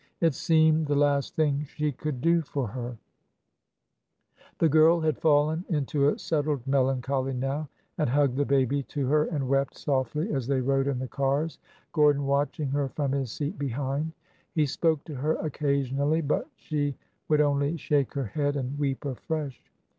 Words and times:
It 0.19 0.33
seemed 0.33 0.87
the 0.87 0.95
last 0.95 1.35
thing 1.35 1.63
she 1.65 1.91
could 1.91 2.21
do 2.21 2.41
for 2.41 2.65
her. 2.69 2.97
344 4.57 4.59
ORDER 4.59 4.89
NO, 4.89 4.93
11 4.95 5.03
The 5.03 5.03
girl 5.03 5.05
had 5.05 5.21
fallen 5.21 5.65
into 5.69 6.09
a 6.09 6.17
settled 6.17 6.65
melancholy 6.65 7.33
now, 7.33 7.69
and 7.99 8.09
hugged 8.09 8.35
the 8.35 8.43
baby 8.45 8.81
to 8.81 9.05
her 9.05 9.25
and 9.25 9.47
wept 9.47 9.77
softly 9.77 10.33
as 10.33 10.47
they 10.47 10.59
rode 10.59 10.87
in 10.87 10.97
the 10.97 11.07
cars, 11.07 11.59
Gordon 11.91 12.25
watching 12.25 12.69
her 12.69 12.89
from 12.89 13.11
his 13.11 13.31
seat 13.31 13.59
behind. 13.59 14.13
He 14.55 14.65
spoke 14.65 15.03
to 15.03 15.13
her 15.13 15.35
occasionally, 15.35 16.21
but 16.21 16.49
she 16.55 16.95
would 17.27 17.39
only 17.41 17.77
shake 17.77 18.15
her 18.15 18.25
head 18.25 18.55
and 18.55 18.79
weep 18.79 19.05
afresh. 19.05 19.69